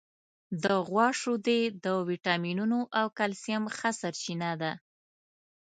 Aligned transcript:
د 0.63 0.65
غوا 0.87 1.07
شیدې 1.19 1.61
د 1.83 1.85
وټامینونو 2.07 2.79
او 2.99 3.07
کلسیم 3.17 3.63
ښه 3.77 3.91
سرچینه 4.01 4.51
ده. 4.61 4.71